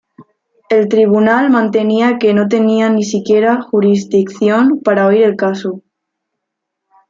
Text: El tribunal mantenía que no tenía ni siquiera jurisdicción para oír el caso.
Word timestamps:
El 0.71 0.87
tribunal 0.89 1.51
mantenía 1.51 2.17
que 2.17 2.33
no 2.33 2.47
tenía 2.47 2.89
ni 2.89 3.03
siquiera 3.03 3.61
jurisdicción 3.61 4.79
para 4.83 5.05
oír 5.05 5.21
el 5.21 5.35
caso. 5.35 5.83